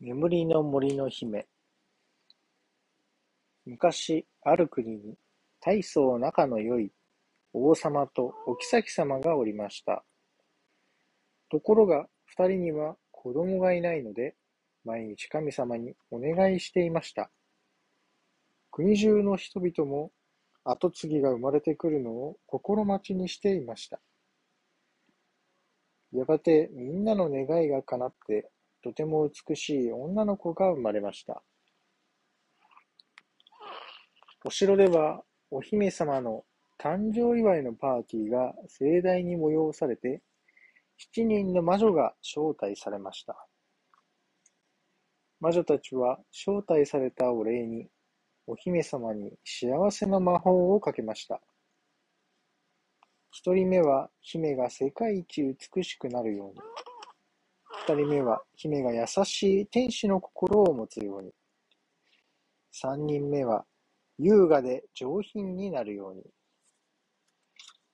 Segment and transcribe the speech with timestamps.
[0.00, 1.46] 眠りの森の姫
[3.64, 5.16] 昔、ある国に、
[5.60, 6.90] 大層仲の良い
[7.52, 10.04] 王様とお妃様がおりました。
[11.48, 14.34] ところが、二人には子供がいないので、
[14.84, 17.30] 毎日神様にお願いしていました。
[18.72, 20.10] 国中の人々も
[20.64, 24.00] 跡継ぎが生まれてくるのを心待ちにしていました。
[26.12, 28.50] やがてみんなの願いが叶って、
[28.82, 31.42] とても美しい女の子が生まれました。
[34.44, 36.44] お城ではお姫様の
[36.78, 40.20] 誕生祝いのパーティーが盛大に催されて、
[40.96, 43.46] 七人の魔女が招待されました。
[45.40, 47.86] 魔女たちは招待されたお礼に、
[48.46, 51.40] お姫様に幸せの魔法をかけました。
[53.34, 56.60] 一人目は姫が世界一美しくなるように。
[57.88, 61.32] 二人目は姫が優しい天使の心を持つように。
[62.70, 63.64] 三人目は
[64.18, 66.22] 優雅で上品になるように。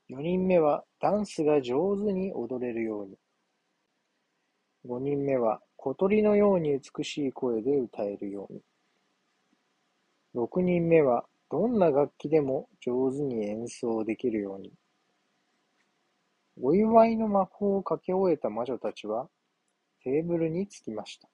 [0.09, 3.17] 四人目はダンスが上手に踊れるように。
[4.85, 8.61] 五人目は小鳥のように美しい声で歌えるように。
[10.35, 14.73] 六人目はどんな楽器でも上手に演奏できるように。
[16.61, 19.29] お祝いの魔法をかけ終えた魔女たちは
[20.03, 21.29] テーブルに着きました。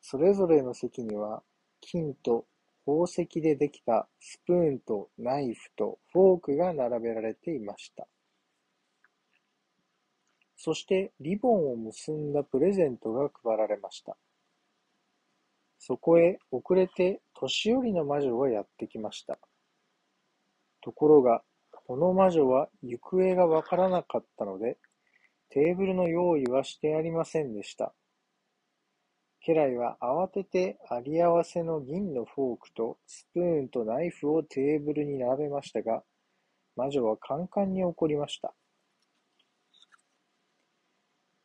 [0.00, 1.42] それぞれの席には
[1.80, 2.46] 金と
[2.84, 8.08] 宝石でできたスプーンとナイフとフォークが並べられていました。
[10.56, 14.16] そしてリボンを結んだプレゼントが配られました。
[15.78, 19.38] そこへ遅れて年寄りの魔女がやってきました。
[20.82, 21.42] ところが、
[21.90, 24.78] この魔女は行方がわからなかったので、
[25.48, 27.92] テーブルの用意はしてありませんでした。
[29.44, 36.04] 家来は慌ててあり合わせの銀のフォークとスプーンとナイフをテーブルに並べましたが、
[36.76, 38.54] 魔女はカンカンに怒りました。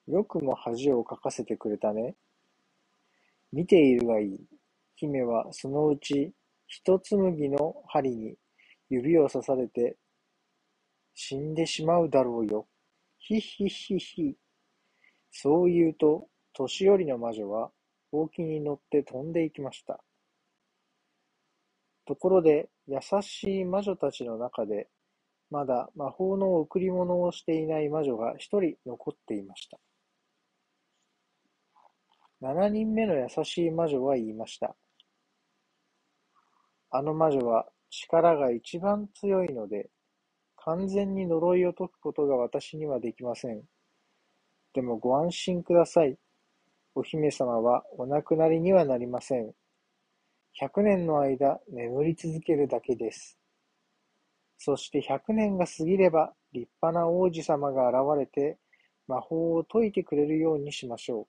[0.07, 2.13] よくも恥をかかせてくれたね。
[3.51, 4.39] 見ているがいい。
[4.95, 6.33] 姫はそのうち
[6.67, 8.35] 一紬の針に
[8.91, 9.97] 指を刺されて
[11.15, 12.67] 死んでしまうだろうよ。
[13.17, 14.35] ひひひひ。
[15.31, 17.71] そう言うと、年寄りの魔女は、
[18.11, 20.03] ほうきに乗って飛んでいきました。
[22.05, 24.89] ところで、優しい魔女たちの中で、
[25.49, 29.79] まだ魔法の贈り物をしていない魔女が一人残っていました。
[32.41, 34.75] 七人目の優しい魔女は言いました。
[36.91, 39.89] あの魔女は力が一番強いので、
[40.65, 43.61] 完全に呪いを解くことが私にはできません。
[44.73, 46.17] でもご安心ください。
[46.95, 49.53] お姫様はお亡くなりにはなりません。
[50.53, 53.37] 百年の間眠り続けるだけです。
[54.57, 58.57] そして百年が過ぎれば立派な王子様が現れて
[59.07, 61.27] 魔法を解いてくれるようにしましょ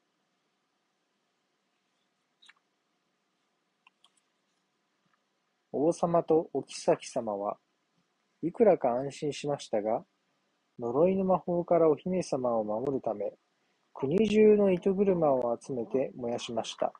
[5.72, 5.78] う。
[5.78, 7.58] 王様とお妃様は
[8.46, 10.04] いくらか安心しましたが、
[10.78, 13.32] 呪いの魔法からお姫様を守るため、
[13.92, 16.92] 国中の糸車を集めて燃やしました。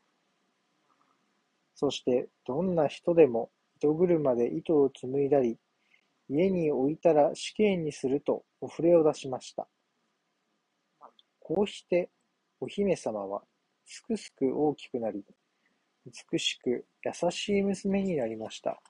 [1.77, 5.57] そして、どんな人でも糸車で糸を紡いだり、
[6.29, 9.69] 家に置いたら死刑にするとお触れを出しました。
[11.39, 12.11] こうして、
[12.59, 13.43] お姫様は
[13.84, 15.23] すくすく大きくなり、
[16.33, 18.81] 美しく優しい娘になりました。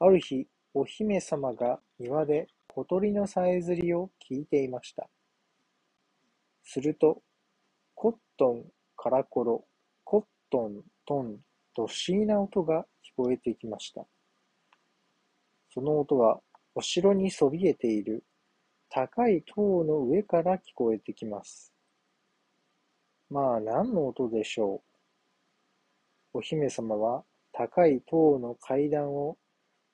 [0.00, 5.08] ある日、お姫様が庭で小鳥のさえずりを聞いていました。
[6.62, 7.20] すると、
[7.94, 8.64] コットン、
[8.96, 9.64] カラコロ、
[10.04, 11.38] コットン、トン
[11.74, 14.06] と不思議な音が聞こえてきました。
[15.74, 16.40] その音は、
[16.76, 18.22] お城にそびえている
[18.90, 21.72] 高い塔の上から聞こえてきます。
[23.30, 24.80] まあ、何の音でしょ
[26.34, 26.38] う。
[26.38, 29.36] お姫様は高い塔の階段を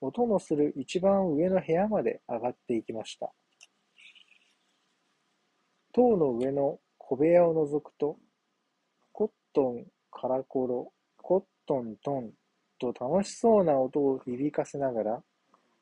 [0.05, 3.31] 音のする一番上の部屋まで上がっていきました。
[5.93, 8.17] 塔の上の小部屋を覗くと、
[9.11, 12.31] コットン、カラコロ、コットン、トン
[12.79, 15.23] と楽しそうな音を響かせながら、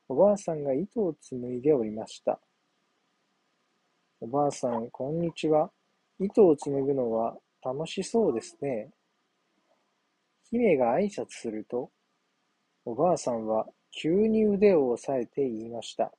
[0.08, 2.40] おばあさんが糸を紡いでおりました。
[4.20, 5.70] おばあさん、こんにちは。
[6.18, 8.90] 糸を紡ぐのは楽しそうですね。
[10.50, 11.90] 姫が挨拶すると、
[12.86, 16.12] おばあさんは急に腕を押さえて言いました。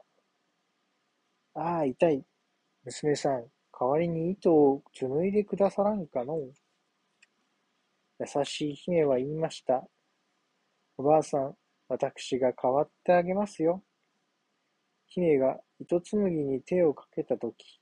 [1.54, 2.24] ああ、痛い。
[2.86, 3.46] 娘さん、
[3.78, 6.40] 代わりに糸を紡いでくださらんかの？
[8.20, 9.84] 優しい姫は言いました。
[10.98, 11.56] おばあさん、
[11.90, 13.84] 私が代わってあげますよ。
[15.08, 17.82] 姫が糸紡ぎに手をかけたとき、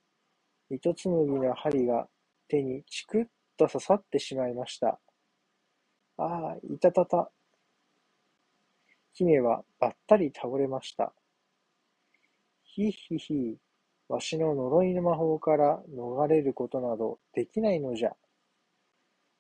[0.72, 2.08] 糸紡ぎの針が
[2.48, 3.26] 手にチクッ
[3.58, 5.00] と刺さってしまいました。
[6.18, 7.32] ああ、いたたた。
[9.14, 11.14] 姫はばったり倒れました。
[12.64, 13.58] ひひひ、
[14.10, 18.12] わしの呪いの魔法から逃れることなどできないのじゃ。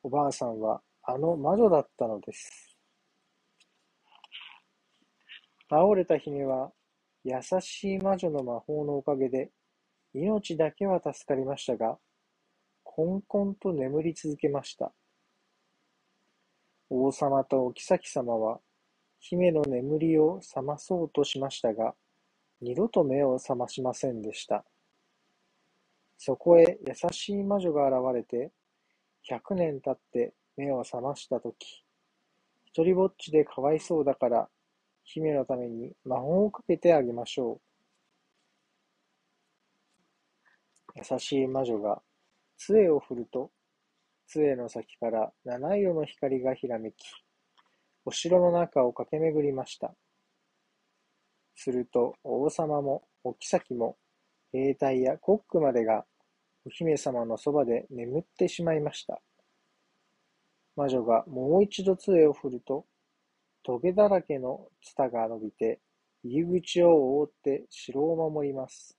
[0.04, 2.78] おばあさんはあの魔女だったのです。
[5.70, 6.72] 倒れた姫は
[7.24, 9.50] 優しい魔女の魔法のおかげで
[10.14, 11.98] 命だけは助かりましたが、
[12.84, 14.94] こんこんと眠り続けました。
[16.92, 18.60] 王様とお妃様は
[19.26, 21.96] 姫の眠りを覚まそうとしましたが、
[22.60, 24.66] 二度と目を覚ましませんでした。
[26.18, 28.52] そこへ優しい魔女が現れて、
[29.24, 31.86] 百年経って目を覚ましたとき、
[32.66, 34.50] 一りぼっちでかわいそうだから、
[35.06, 37.62] 姫のために魔法をかけてあげましょ
[40.98, 41.00] う。
[41.12, 42.02] 優しい魔女が
[42.58, 43.52] 杖を振ると、
[44.28, 47.23] 杖の先から七色の光がひらめき、
[48.06, 49.94] お城の中を駆け巡りました。
[51.56, 53.98] すると王様もお妃も
[54.52, 56.06] 兵隊やコックまでが
[56.66, 59.22] お姫様のそばで眠ってしまいました。
[60.76, 62.86] 魔女がもう一度杖を振ると、
[63.64, 65.80] トゲだらけのツタが伸びて、
[66.24, 68.98] 入り口を覆って城を守ります。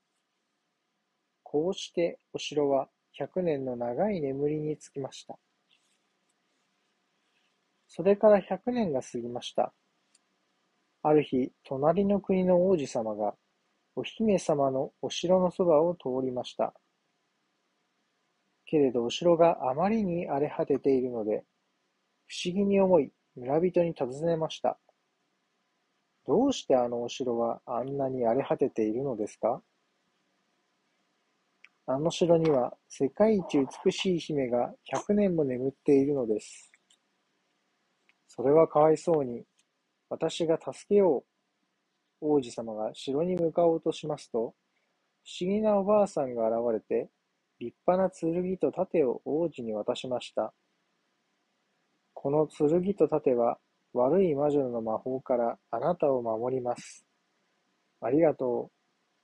[1.43, 5.39] こうしてお城は100年の長い眠りにつきました。
[7.97, 9.73] それから百年が過ぎました。
[11.05, 13.37] ある日、隣の国の王子様が、
[13.95, 16.75] お姫様のお城のそばを通りました。
[18.67, 21.45] けれどお城があまりに荒れ果てているので、
[22.27, 24.77] 不思議に思い、村人に尋ねました。
[26.27, 29.63] どうしてあのお城はあんなに荒れ果てているのですか？
[31.87, 36.74] あの城には世界一美しい姫が百年も眠っているのです。
[38.35, 39.45] それはかわいそうに、
[40.09, 41.25] 私が助けよ
[42.21, 42.27] う。
[42.27, 44.55] 王子様が城に向かおうとしますと、
[45.25, 47.09] 不思議なおばあさんが現れて、
[47.61, 50.53] 立派な剣と盾を王子に渡しました。
[52.13, 53.59] この剣と盾は
[53.93, 57.07] 悪い魔女の魔法からあなたを守ります。
[58.01, 58.73] ありがとう。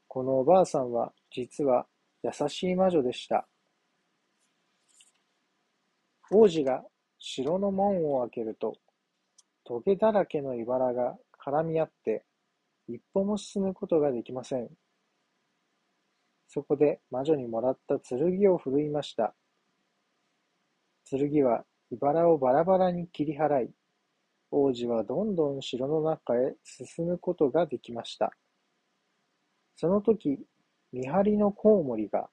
[0.06, 1.86] このおばあさんは実は
[2.22, 3.48] 優しい魔女でした。
[6.30, 6.84] 王子が
[7.18, 8.76] 城の門を開けると、
[9.70, 12.24] トゲだらけの茨が絡み合って、
[12.88, 14.68] 一歩も進むことができません。
[16.48, 19.32] そこで魔女にもらった剣を振るいました。
[21.08, 21.62] 剣は
[21.92, 23.70] 茨をバラバラに切り払い、
[24.50, 28.32] 王子はどんどん城の中へ進むことができました。
[29.76, 30.40] その時、
[30.92, 32.28] 見張りのコウモリが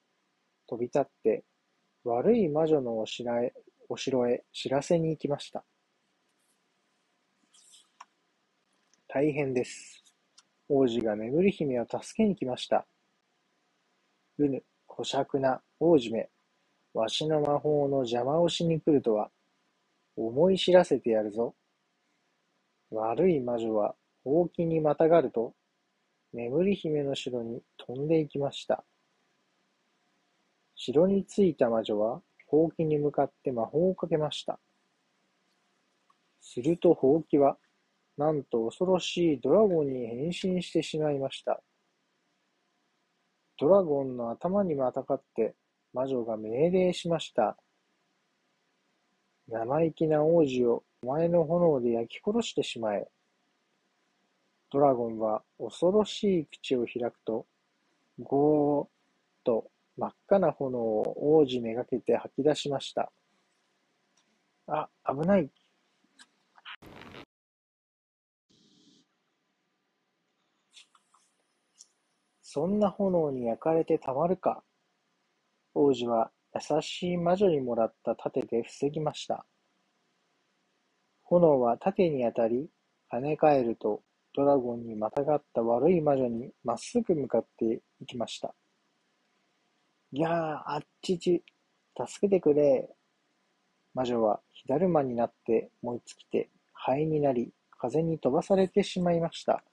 [0.65, 1.43] 飛び立って
[2.03, 3.53] 悪い魔女のお城へ
[3.89, 5.63] お城へ知らせに行きました。
[9.09, 10.03] 大変です。
[10.67, 12.85] 王子が眠り姫を助けに来ました。
[14.37, 16.29] うぬ、小尺な王子め、
[16.93, 19.31] わしの魔法の邪魔をしに来るとは、
[20.17, 21.55] 思い知らせてやるぞ。
[22.91, 23.95] 悪い魔女は、
[24.25, 25.53] ほうきにまたがると、
[26.33, 28.83] 眠り姫の城に飛んで行きました。
[30.75, 34.59] 城に着いた魔女は、ほうきに向かって魔法をかけました。
[36.41, 37.57] するとほうきは、
[38.17, 41.61] なんと恐ろしいドラゴンに変身してしまいました。
[43.59, 45.55] ドラゴンの頭にまたかって
[45.93, 47.57] 魔女が命令しました。
[49.47, 53.07] 生意気な王子をお前の炎で焼き殺してしまえ。
[54.71, 57.45] ドラゴンは恐ろしい口を開くと、
[58.19, 58.87] ゴーッ
[59.45, 63.11] と真っ赤な炎を王子めがけて吐き出しました。
[64.67, 65.49] あ、危ない。
[72.57, 74.63] そんな炎に焼かれてたまるか。
[75.75, 79.45] 王子は優しい魔女にもらった盾で防ぎました。
[81.21, 82.67] 炎は盾に当たり、
[83.13, 84.01] 跳ね返ると
[84.35, 88.55] ドラゴンにまたがった悪い魔女にまっすぐ向かっていきました。
[90.11, 91.43] ぎゃあ、あっちち、
[91.95, 92.89] 助けてくれ。
[93.93, 99.63] 魔女は火だるまになって燃え尽きて灰になり、風に飛ばされてしまいました。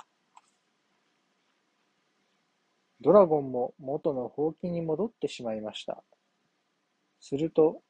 [3.05, 6.03] ドラゴンも元のほうきに戻ってしまいました。
[7.21, 7.83] すると、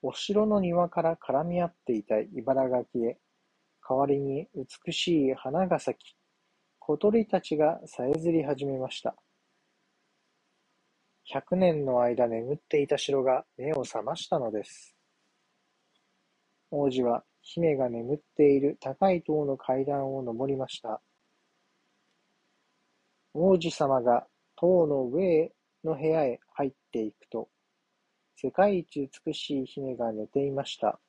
[0.00, 3.18] お城の庭から絡み合っていた茨が消え、
[3.86, 6.16] 代わりに美しい花が咲き、
[6.78, 9.14] 小鳥たちがさえずり始めました。
[11.26, 14.96] 百年の間眠っていた城が目を覚ましたのです。
[16.70, 21.02] 王子は姫が眠っている高い塔の階段を登りました。
[23.36, 27.48] 王子様が塔の上の部屋へ入っていくと、
[28.36, 31.00] 世界一美しい姫が寝ていました。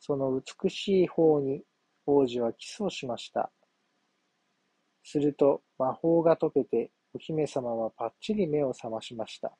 [0.00, 1.62] その美しい方に
[2.06, 3.52] 王子はキスをしました。
[5.04, 9.52] すると魔法が解けてお姫様はぱっちり目を覚ましました。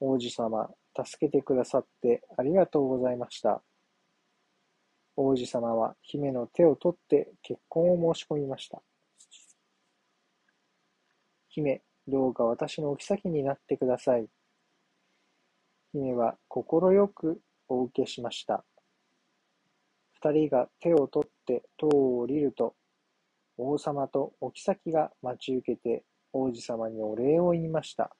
[0.00, 3.62] 王子様、助けてくださってありがとうございました。
[5.16, 8.82] 王子様は姫の手を取って結婚を申し込みました。
[11.56, 14.26] 姫、どうか私のお妃になってください。
[15.94, 16.60] 姫は快
[17.08, 18.62] くお受けしました。
[20.22, 22.74] 二人が手を取って塔を降りると、
[23.56, 28.14] 王様とお妃が待ち受けて王子様にお礼を言いました。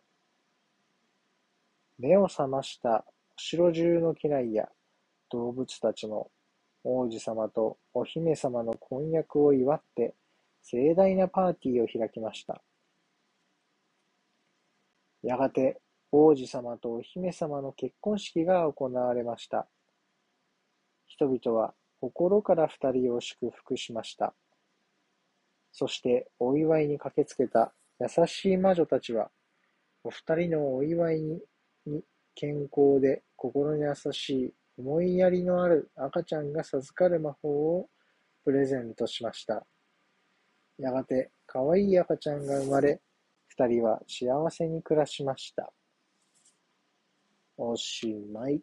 [1.99, 3.05] 目を覚ました
[3.37, 4.67] お城中の家来や
[5.31, 6.31] 動物たちも
[6.85, 10.15] 王子様とお姫様の婚約を祝って
[10.63, 12.63] 盛大なパーティーを開きました。
[15.27, 15.81] やがて
[16.13, 19.67] 王子様とお姫様の結婚式が行われました。
[21.09, 24.35] 人々は心から二人を祝福しました。
[25.73, 29.33] そしてお祝いに駆けつけた優しい魔女たちは、
[30.05, 31.43] お二人のお祝いに
[32.37, 37.89] 健康で心に優しい思いやりのある赤ちゃんが授かる魔法を
[38.45, 39.67] プレゼントしました。
[40.79, 43.01] やがて可愛い赤ちゃんが生まれ、
[43.59, 45.73] 二人は幸せに暮らしました。
[47.57, 48.61] おしまい。